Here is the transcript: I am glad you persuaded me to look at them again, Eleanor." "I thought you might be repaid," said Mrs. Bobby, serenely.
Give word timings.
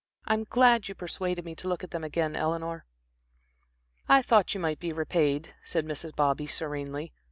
I 0.25 0.33
am 0.33 0.45
glad 0.45 0.87
you 0.87 0.95
persuaded 0.95 1.45
me 1.45 1.53
to 1.53 1.67
look 1.67 1.83
at 1.83 1.91
them 1.91 2.03
again, 2.03 2.35
Eleanor." 2.35 2.85
"I 4.09 4.23
thought 4.23 4.55
you 4.55 4.59
might 4.59 4.79
be 4.79 4.91
repaid," 4.91 5.53
said 5.63 5.85
Mrs. 5.85 6.15
Bobby, 6.15 6.47
serenely. 6.47 7.13